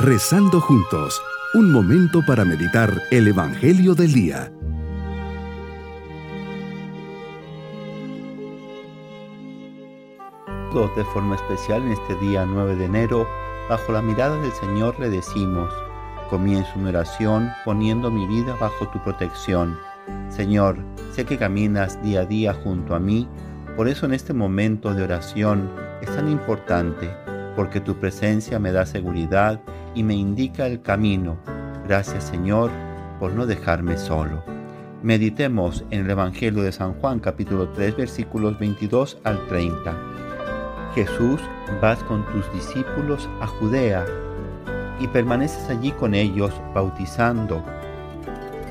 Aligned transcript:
Rezando 0.00 0.60
juntos, 0.60 1.20
un 1.54 1.72
momento 1.72 2.24
para 2.24 2.44
meditar 2.44 3.02
el 3.10 3.26
Evangelio 3.26 3.96
del 3.96 4.12
Día. 4.12 4.52
De 10.94 11.04
forma 11.06 11.34
especial 11.34 11.82
en 11.82 11.90
este 11.90 12.14
día 12.20 12.46
9 12.46 12.76
de 12.76 12.84
enero, 12.84 13.26
bajo 13.68 13.90
la 13.90 14.00
mirada 14.00 14.40
del 14.40 14.52
Señor 14.52 14.94
le 15.00 15.10
decimos, 15.10 15.74
comienzo 16.30 16.70
una 16.76 16.90
oración 16.90 17.50
poniendo 17.64 18.08
mi 18.08 18.24
vida 18.28 18.54
bajo 18.60 18.86
tu 18.90 19.02
protección. 19.02 19.76
Señor, 20.28 20.78
sé 21.12 21.24
que 21.24 21.38
caminas 21.38 22.00
día 22.04 22.20
a 22.20 22.24
día 22.24 22.54
junto 22.54 22.94
a 22.94 23.00
mí, 23.00 23.28
por 23.74 23.88
eso 23.88 24.06
en 24.06 24.14
este 24.14 24.32
momento 24.32 24.94
de 24.94 25.02
oración 25.02 25.68
es 26.00 26.14
tan 26.14 26.30
importante, 26.30 27.10
porque 27.56 27.80
tu 27.80 27.96
presencia 27.96 28.60
me 28.60 28.70
da 28.70 28.86
seguridad 28.86 29.60
y 29.98 30.04
me 30.04 30.14
indica 30.14 30.64
el 30.64 30.80
camino. 30.80 31.38
Gracias 31.84 32.22
Señor 32.22 32.70
por 33.18 33.32
no 33.32 33.46
dejarme 33.46 33.98
solo. 33.98 34.44
Meditemos 35.02 35.84
en 35.90 36.04
el 36.04 36.10
Evangelio 36.10 36.62
de 36.62 36.70
San 36.70 36.94
Juan 36.94 37.18
capítulo 37.18 37.70
3 37.70 37.96
versículos 37.96 38.56
22 38.60 39.18
al 39.24 39.44
30. 39.48 39.96
Jesús, 40.94 41.40
vas 41.82 41.98
con 42.04 42.24
tus 42.26 42.50
discípulos 42.52 43.28
a 43.40 43.48
Judea 43.48 44.06
y 45.00 45.08
permaneces 45.08 45.68
allí 45.68 45.90
con 45.90 46.14
ellos 46.14 46.54
bautizando. 46.72 47.64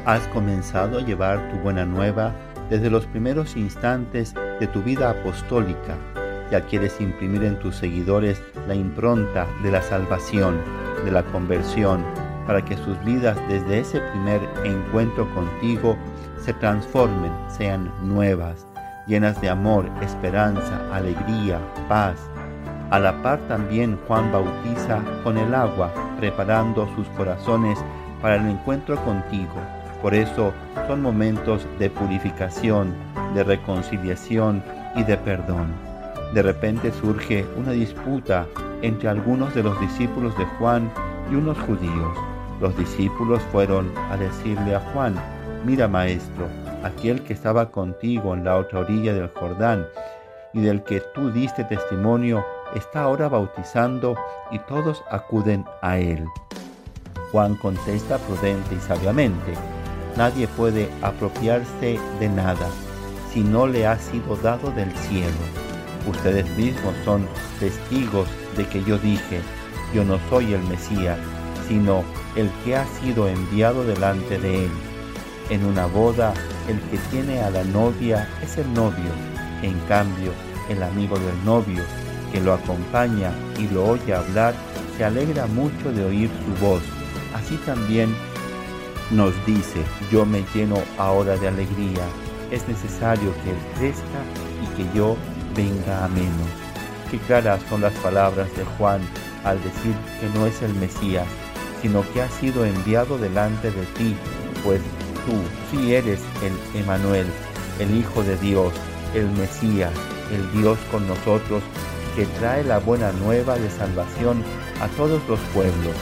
Has 0.05 0.25
comenzado 0.29 0.99
a 0.99 1.01
llevar 1.01 1.51
tu 1.51 1.57
buena 1.57 1.85
nueva 1.85 2.33
desde 2.69 2.89
los 2.89 3.05
primeros 3.05 3.57
instantes 3.57 4.33
de 4.61 4.67
tu 4.67 4.81
vida 4.81 5.09
apostólica. 5.09 5.97
Ya 6.51 6.61
quieres 6.61 7.01
imprimir 7.01 7.43
en 7.43 7.59
tus 7.59 7.75
seguidores 7.75 8.41
la 8.65 8.75
impronta 8.75 9.45
de 9.61 9.71
la 9.71 9.81
salvación, 9.81 10.61
de 11.03 11.11
la 11.11 11.23
conversión, 11.23 12.03
para 12.45 12.63
que 12.63 12.77
sus 12.77 13.03
vidas 13.03 13.37
desde 13.49 13.79
ese 13.79 13.99
primer 13.99 14.41
encuentro 14.63 15.27
contigo 15.33 15.97
se 16.39 16.53
transformen, 16.53 17.31
sean 17.49 17.91
nuevas, 18.01 18.65
llenas 19.05 19.39
de 19.41 19.49
amor, 19.49 19.89
esperanza, 20.01 20.79
alegría, 20.93 21.59
paz. 21.89 22.15
A 22.89 22.99
la 22.99 23.21
par 23.21 23.39
también 23.47 23.99
Juan 24.07 24.31
bautiza 24.31 25.01
con 25.23 25.37
el 25.37 25.53
agua, 25.53 25.91
preparando 26.19 26.87
sus 26.95 27.07
corazones 27.09 27.77
para 28.21 28.35
el 28.35 28.47
encuentro 28.47 28.95
contigo. 29.03 29.55
Por 30.01 30.13
eso 30.13 30.53
son 30.87 31.01
momentos 31.01 31.67
de 31.79 31.89
purificación, 31.89 32.93
de 33.33 33.43
reconciliación 33.43 34.63
y 34.95 35.03
de 35.03 35.17
perdón. 35.17 35.86
De 36.33 36.41
repente 36.41 36.91
surge 36.91 37.45
una 37.57 37.71
disputa 37.71 38.45
entre 38.81 39.09
algunos 39.09 39.53
de 39.55 39.63
los 39.63 39.79
discípulos 39.79 40.37
de 40.37 40.45
Juan 40.45 40.91
y 41.31 41.35
unos 41.35 41.57
judíos. 41.59 42.17
Los 42.59 42.77
discípulos 42.77 43.41
fueron 43.51 43.91
a 44.09 44.17
decirle 44.17 44.75
a 44.75 44.79
Juan, 44.91 45.15
mira 45.65 45.87
maestro, 45.87 46.47
aquel 46.83 47.21
que 47.23 47.33
estaba 47.33 47.71
contigo 47.71 48.33
en 48.33 48.43
la 48.43 48.57
otra 48.57 48.79
orilla 48.79 49.13
del 49.13 49.29
Jordán 49.29 49.85
y 50.53 50.61
del 50.61 50.83
que 50.83 51.01
tú 51.13 51.31
diste 51.31 51.63
testimonio, 51.63 52.43
está 52.75 53.03
ahora 53.03 53.29
bautizando 53.29 54.15
y 54.51 54.59
todos 54.59 55.03
acuden 55.09 55.65
a 55.81 55.97
él. 55.97 56.25
Juan 57.31 57.55
contesta 57.55 58.17
prudente 58.17 58.75
y 58.75 58.79
sabiamente, 58.79 59.53
nadie 60.15 60.47
puede 60.47 60.89
apropiarse 61.01 61.99
de 62.19 62.29
nada 62.29 62.67
si 63.31 63.41
no 63.41 63.67
le 63.67 63.85
ha 63.85 63.97
sido 63.97 64.35
dado 64.37 64.71
del 64.71 64.91
cielo. 64.93 65.66
Ustedes 66.07 66.49
mismos 66.55 66.95
son 67.03 67.27
testigos 67.59 68.27
de 68.55 68.65
que 68.65 68.81
yo 68.83 68.97
dije, 68.97 69.41
yo 69.93 70.05
no 70.05 70.17
soy 70.29 70.53
el 70.53 70.63
Mesías, 70.63 71.17
sino 71.67 72.03
el 72.35 72.49
que 72.63 72.77
ha 72.77 72.85
sido 73.01 73.27
enviado 73.27 73.83
delante 73.83 74.39
de 74.39 74.65
él. 74.65 74.71
En 75.49 75.65
una 75.65 75.85
boda, 75.85 76.33
el 76.69 76.79
que 76.89 76.97
tiene 77.11 77.41
a 77.41 77.49
la 77.49 77.63
novia 77.65 78.27
es 78.41 78.57
el 78.57 78.73
novio. 78.73 79.11
En 79.61 79.77
cambio, 79.87 80.31
el 80.69 80.81
amigo 80.81 81.17
del 81.19 81.45
novio, 81.45 81.83
que 82.31 82.39
lo 82.39 82.53
acompaña 82.53 83.31
y 83.59 83.67
lo 83.67 83.85
oye 83.85 84.13
hablar, 84.13 84.53
se 84.97 85.03
alegra 85.03 85.45
mucho 85.47 85.91
de 85.91 86.05
oír 86.05 86.29
su 86.29 86.65
voz. 86.65 86.83
Así 87.33 87.57
también 87.65 88.15
nos 89.11 89.33
dice, 89.45 89.83
yo 90.11 90.25
me 90.25 90.43
lleno 90.53 90.77
ahora 90.97 91.37
de 91.37 91.49
alegría. 91.49 92.05
Es 92.49 92.67
necesario 92.67 93.33
que 93.43 93.51
Él 93.51 93.57
crezca 93.77 94.21
y 94.63 94.77
que 94.77 94.97
yo 94.97 95.17
venga 95.57 96.05
a 96.05 96.07
menos. 96.07 96.47
Qué 97.09 97.17
claras 97.17 97.61
son 97.67 97.81
las 97.81 97.93
palabras 97.95 98.55
de 98.55 98.63
Juan 98.77 99.01
al 99.43 99.61
decir 99.63 99.95
que 100.21 100.29
no 100.37 100.45
es 100.45 100.61
el 100.61 100.73
Mesías, 100.75 101.25
sino 101.81 102.03
que 102.13 102.21
ha 102.21 102.29
sido 102.29 102.63
enviado 102.63 103.17
delante 103.17 103.71
de 103.71 103.85
ti, 103.97 104.15
pues 104.63 104.79
tú 105.25 105.33
sí 105.71 105.95
eres 105.95 106.21
el 106.43 106.79
Emanuel, 106.79 107.25
el 107.79 107.95
Hijo 107.97 108.23
de 108.23 108.37
Dios, 108.37 108.71
el 109.15 109.27
Mesías, 109.31 109.91
el 110.31 110.61
Dios 110.61 110.77
con 110.91 111.07
nosotros, 111.07 111.63
que 112.15 112.25
trae 112.39 112.63
la 112.63 112.79
buena 112.79 113.11
nueva 113.13 113.57
de 113.57 113.69
salvación 113.71 114.43
a 114.79 114.87
todos 114.89 115.21
los 115.27 115.39
pueblos. 115.53 115.95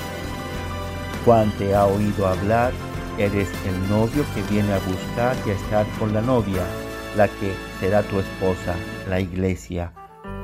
Juan 1.23 1.49
te 1.57 1.73
ha 1.73 1.85
oído 1.85 2.27
hablar, 2.27 2.73
eres 3.17 3.49
el 3.65 3.89
novio 3.89 4.25
que 4.33 4.41
viene 4.53 4.73
a 4.73 4.79
buscar 4.79 5.35
y 5.45 5.51
a 5.51 5.53
estar 5.53 5.85
con 5.97 6.13
la 6.13 6.21
novia, 6.21 6.63
la 7.15 7.27
que 7.27 7.53
será 7.79 8.03
tu 8.03 8.19
esposa, 8.19 8.75
la 9.09 9.19
iglesia. 9.19 9.91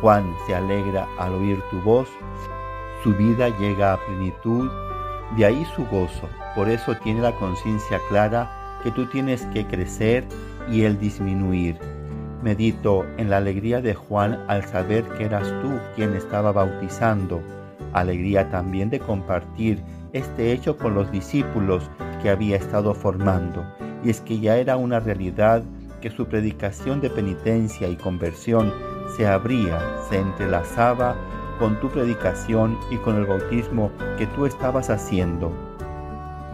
Juan 0.01 0.25
se 0.47 0.55
alegra 0.55 1.07
al 1.19 1.33
oír 1.33 1.59
tu 1.69 1.79
voz, 1.81 2.07
su 3.03 3.13
vida 3.15 3.49
llega 3.59 3.93
a 3.93 4.05
plenitud, 4.05 4.69
de 5.37 5.45
ahí 5.45 5.65
su 5.75 5.85
gozo, 5.85 6.27
por 6.55 6.69
eso 6.69 6.95
tiene 7.03 7.21
la 7.21 7.33
conciencia 7.33 7.99
clara 8.09 8.79
que 8.83 8.91
tú 8.91 9.05
tienes 9.07 9.45
que 9.47 9.65
crecer 9.65 10.25
y 10.69 10.83
él 10.83 10.99
disminuir. 10.99 11.77
Medito 12.41 13.05
en 13.17 13.29
la 13.29 13.37
alegría 13.37 13.81
de 13.81 13.93
Juan 13.93 14.43
al 14.47 14.63
saber 14.65 15.03
que 15.17 15.25
eras 15.25 15.47
tú 15.61 15.79
quien 15.95 16.15
estaba 16.15 16.51
bautizando, 16.51 17.41
alegría 17.93 18.49
también 18.49 18.89
de 18.89 18.99
compartir 18.99 19.83
este 20.13 20.51
hecho 20.51 20.77
con 20.77 20.95
los 20.95 21.11
discípulos 21.11 21.89
que 22.21 22.29
había 22.29 22.57
estado 22.57 22.93
formando, 22.93 23.63
y 24.03 24.09
es 24.09 24.21
que 24.21 24.39
ya 24.39 24.57
era 24.57 24.77
una 24.77 24.99
realidad 24.99 25.63
que 26.01 26.09
su 26.09 26.25
predicación 26.25 26.99
de 26.99 27.09
penitencia 27.09 27.87
y 27.87 27.95
conversión 27.95 28.73
se 29.15 29.27
abría, 29.27 29.79
se 30.09 30.17
entrelazaba 30.19 31.15
con 31.59 31.79
tu 31.79 31.89
predicación 31.89 32.77
y 32.89 32.97
con 32.97 33.17
el 33.17 33.25
bautismo 33.25 33.91
que 34.17 34.25
tú 34.27 34.45
estabas 34.45 34.89
haciendo. 34.89 35.51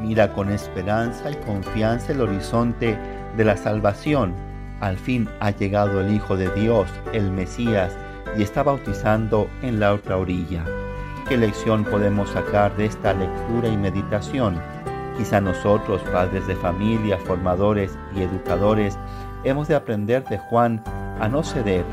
Mira 0.02 0.34
con 0.34 0.52
esperanza 0.52 1.32
y 1.32 1.36
confianza 1.36 2.12
el 2.12 2.22
horizonte 2.22 2.98
de 3.36 3.46
la 3.46 3.58
salvación. 3.58 4.34
Al 4.80 4.98
fin 4.98 5.28
ha 5.40 5.52
llegado 5.52 6.02
el 6.02 6.14
Hijo 6.14 6.38
de 6.38 6.50
Dios, 6.52 6.88
el 7.14 7.32
Mesías, 7.32 7.98
y 8.38 8.44
está 8.44 8.64
bautizando 8.64 9.50
en 9.62 9.80
la 9.80 9.94
otra 9.94 10.18
orilla. 10.18 10.64
¿Qué 11.28 11.38
lección 11.38 11.84
podemos 11.84 12.30
sacar 12.30 12.76
de 12.78 12.86
esta 12.86 13.14
lectura 13.14 13.70
y 13.70 13.78
meditación? 13.78 14.62
Quizá 15.18 15.42
nosotros, 15.42 16.02
padres 16.12 16.46
de 16.48 16.56
familia, 16.56 17.18
formadores 17.18 17.98
y 18.16 18.22
educadores, 18.22 18.98
hemos 19.44 19.68
de 19.68 19.76
aprender 19.76 20.24
de 20.26 20.38
Juan 20.38 20.82
a 21.20 21.28
no 21.28 21.44
ceder 21.44 21.86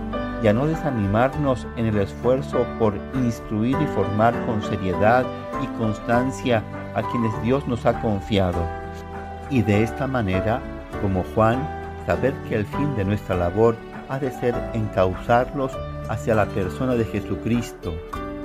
y 0.43 0.49
a 0.49 0.53
no 0.53 0.67
desanimarnos 0.67 1.67
en 1.77 1.87
el 1.87 1.99
esfuerzo 1.99 2.67
por 2.79 2.95
instruir 3.15 3.77
y 3.81 3.87
formar 3.95 4.35
con 4.47 4.63
seriedad 4.63 5.25
y 5.63 5.67
constancia 5.79 6.63
a 6.95 7.03
quienes 7.03 7.43
Dios 7.43 7.67
nos 7.67 7.87
ha 7.87 8.01
confiado. 8.01 8.63
Y 9.51 9.63
de 9.63 9.83
esta 9.83 10.07
manera, 10.07 10.61
como 11.01 11.25
Juan, 11.35 11.67
saber 12.07 12.35
que 12.49 12.57
el 12.57 12.67
fin 12.67 12.95
de 12.97 13.05
nuestra 13.05 13.37
labor 13.37 13.77
ha 14.09 14.19
de 14.19 14.31
ser 14.31 14.55
encauzarlos 14.75 15.73
hacia 16.09 16.35
la 16.35 16.47
persona 16.47 16.95
de 16.95 17.05
Jesucristo. 17.05 17.95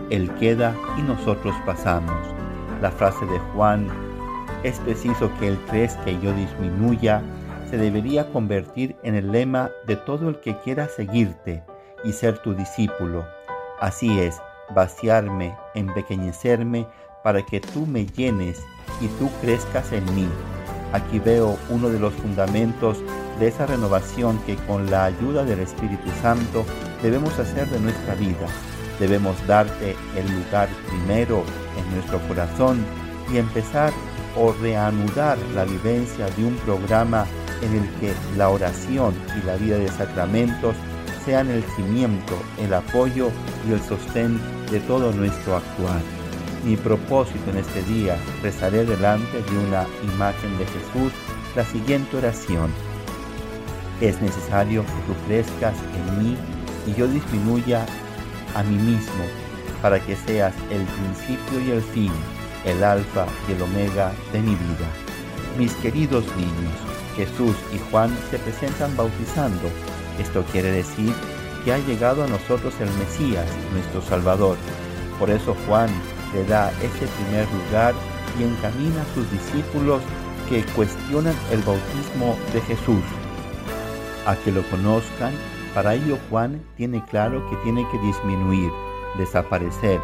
Él 0.10 0.32
queda 0.40 0.74
y 0.98 1.02
nosotros 1.02 1.56
pasamos. 1.66 2.16
La 2.82 2.92
frase 2.92 3.26
de 3.26 3.40
Juan, 3.54 3.88
es 4.64 4.80
preciso 4.80 5.32
que 5.40 5.50
Él 5.50 5.60
crezca 5.70 6.10
y 6.10 6.20
yo 6.22 6.34
disminuya, 6.34 7.22
se 7.70 7.78
debería 7.78 8.32
convertir 8.32 8.96
en 9.04 9.16
el 9.16 9.32
lema 9.32 9.70
de 9.86 9.96
todo 9.96 10.30
el 10.30 10.40
que 10.40 10.58
quiera 10.60 10.88
seguirte 10.88 11.64
y 12.04 12.12
ser 12.12 12.40
tu 12.40 12.54
discípulo. 12.56 13.26
Así 13.80 14.20
es, 14.20 14.36
vaciarme, 14.74 15.56
empequeñecerme, 15.76 16.88
para 17.24 17.46
que 17.46 17.60
tú 17.60 17.86
me 17.86 18.06
llenes 18.06 18.60
y 19.02 19.08
tú 19.20 19.30
crezcas 19.42 19.92
en 19.92 20.04
mí. 20.16 20.28
Aquí 20.94 21.20
veo 21.20 21.58
uno 21.70 21.90
de 21.90 22.00
los 22.00 22.14
fundamentos 22.14 22.98
de 23.40 23.48
esa 23.48 23.66
renovación 23.66 24.40
que 24.46 24.56
con 24.56 24.90
la 24.90 25.06
ayuda 25.06 25.44
del 25.44 25.60
Espíritu 25.60 26.10
Santo 26.22 26.66
debemos 27.04 27.38
hacer 27.38 27.68
de 27.70 27.80
nuestra 27.80 28.16
vida. 28.16 28.48
Debemos 29.00 29.36
darte 29.48 29.96
el 30.16 30.26
lugar 30.44 30.68
primero 30.88 31.44
en 31.78 31.96
nuestro 31.96 32.20
corazón 32.28 32.84
y 33.32 33.38
empezar 33.38 33.94
o 34.38 34.54
reanudar 34.54 35.38
la 35.54 35.66
vivencia 35.66 36.28
de 36.32 36.46
un 36.46 36.56
programa 36.58 37.26
en 37.62 37.76
el 37.76 37.90
que 38.00 38.14
la 38.38 38.50
oración 38.50 39.14
y 39.38 39.46
la 39.46 39.56
vida 39.56 39.78
de 39.78 39.90
sacramentos 39.90 40.76
sean 41.26 41.50
el 41.50 41.64
cimiento, 41.76 42.38
el 42.58 42.74
apoyo 42.74 43.30
y 43.68 43.74
el 43.74 43.82
sostén 43.82 44.40
de 44.72 44.80
todo 44.82 45.12
nuestro 45.12 45.58
actuar. 45.58 46.02
Mi 46.64 46.76
propósito 46.76 47.52
en 47.52 47.58
este 47.58 47.84
día, 47.84 48.18
rezaré 48.42 48.86
delante 48.86 49.42
de 49.42 49.58
una 49.58 49.86
imagen 50.14 50.58
de 50.58 50.66
Jesús 50.66 51.14
la 51.56 51.66
siguiente 51.66 52.18
oración. 52.18 52.72
Es 54.02 54.22
necesario 54.22 54.84
que 54.84 55.14
tú 55.14 55.20
crezcas 55.28 55.76
en 55.96 56.24
mí 56.24 56.38
y 56.88 56.94
yo 56.96 57.08
disminuya 57.08 57.86
a 58.56 58.64
mí 58.64 58.76
mismo 58.76 59.24
para 59.82 60.00
que 60.00 60.16
seas 60.16 60.54
el 60.70 60.84
principio 60.84 61.60
y 61.62 61.72
el 61.72 61.82
fin, 61.82 62.12
el 62.66 62.84
alfa 62.84 63.26
y 63.48 63.54
el 63.54 63.62
omega 63.62 64.12
de 64.34 64.42
mi 64.42 64.56
vida. 64.56 64.88
Mis 65.58 65.74
queridos 65.76 66.26
niños, 66.36 66.89
Jesús 67.20 67.58
y 67.74 67.80
Juan 67.92 68.18
se 68.32 68.40
presentan 68.40 68.96
bautizando. 68.96 69.68
Esto 70.18 70.42
quiere 70.54 70.72
decir 70.72 71.14
que 71.66 71.74
ha 71.74 71.78
llegado 71.80 72.24
a 72.24 72.28
nosotros 72.28 72.74
el 72.80 72.90
Mesías, 72.94 73.46
nuestro 73.74 74.02
Salvador. 74.02 74.56
Por 75.20 75.30
eso 75.30 75.54
Juan 75.68 75.90
le 76.34 76.46
da 76.46 76.72
ese 76.82 77.08
primer 77.18 77.46
lugar 77.52 77.94
y 78.40 78.44
encamina 78.44 79.02
a 79.02 79.14
sus 79.14 79.30
discípulos 79.32 80.02
que 80.48 80.64
cuestionan 80.78 81.36
el 81.52 81.62
bautismo 81.64 82.38
de 82.54 82.62
Jesús. 82.62 83.04
A 84.26 84.38
que 84.38 84.54
lo 84.54 84.64
conozcan, 84.70 85.34
para 85.74 85.96
ello 85.96 86.18
Juan 86.30 86.64
tiene 86.78 87.04
claro 87.06 87.46
que 87.50 87.58
tiene 87.58 87.86
que 87.92 88.00
disminuir, 88.00 88.72
desaparecer, 89.18 90.00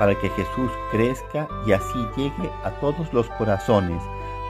para 0.00 0.18
que 0.18 0.30
Jesús 0.30 0.70
crezca 0.90 1.46
y 1.64 1.72
así 1.72 1.98
llegue 2.16 2.50
a 2.64 2.70
todos 2.80 3.12
los 3.12 3.28
corazones. 3.38 4.02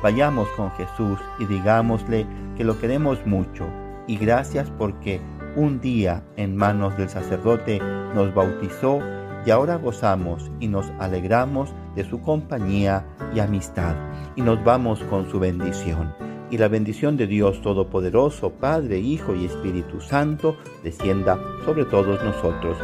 Vayamos 0.03 0.49
con 0.51 0.71
Jesús 0.73 1.19
y 1.39 1.47
digámosle 1.47 2.27
que 2.57 2.65
lo 2.65 2.79
queremos 2.79 3.25
mucho 3.27 3.67
y 4.07 4.17
gracias 4.17 4.71
porque 4.79 5.21
un 5.57 5.81
día 5.81 6.23
en 6.37 6.55
manos 6.55 6.97
del 6.97 7.09
sacerdote 7.09 7.81
nos 8.15 8.35
bautizó 8.35 9.01
y 9.47 9.51
ahora 9.51 9.77
gozamos 9.77 10.51
y 10.61 10.69
nos 10.69 10.91
alegramos 10.99 11.75
de 11.95 12.05
su 12.05 12.21
compañía 12.21 13.07
y 13.35 13.41
amistad 13.41 13.95
y 14.35 14.43
nos 14.43 14.63
vamos 14.65 15.03
con 15.05 15.31
su 15.31 15.39
bendición. 15.39 16.15
Y 16.51 16.59
la 16.59 16.69
bendición 16.69 17.17
de 17.17 17.27
Dios 17.27 17.61
Todopoderoso, 17.63 18.51
Padre, 18.51 18.99
Hijo 18.99 19.35
y 19.35 19.47
Espíritu 19.47 20.01
Santo, 20.01 20.57
descienda 20.85 21.39
sobre 21.65 21.85
todos 21.85 22.23
nosotros. 22.23 22.77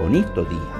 Bonito 0.00 0.44
día. 0.44 0.79